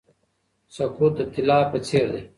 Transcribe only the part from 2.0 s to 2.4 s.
دی.